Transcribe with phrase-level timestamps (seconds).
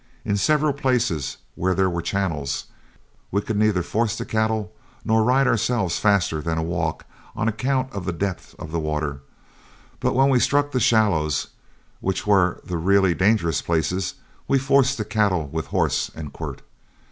[0.25, 2.65] In several places where there were channels,
[3.29, 4.71] we could neither force the cattle
[5.05, 9.21] nor ride ourselves faster than a walk on account of the depth of the water,
[9.99, 11.49] but when we struck the shallows,
[11.99, 14.15] which were the really dangerous places,
[14.47, 16.63] we forced the cattle with horse and quirt.